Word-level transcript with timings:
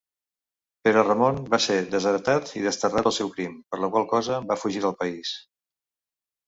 Pere-Ramon 0.87 1.37
va 1.51 1.59
ser 1.67 1.77
desheretat 1.97 2.55
i 2.61 2.65
desterrat 2.69 3.07
pel 3.09 3.15
seu 3.21 3.33
crim, 3.37 3.55
per 3.69 3.83
la 3.85 3.93
qual 3.97 4.11
cosa 4.17 4.43
va 4.53 4.63
fugir 4.65 4.87
del 4.89 5.01
país. 5.05 5.41